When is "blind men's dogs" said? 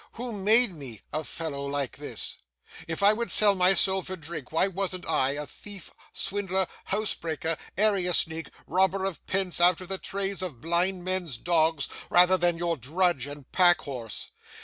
10.59-11.87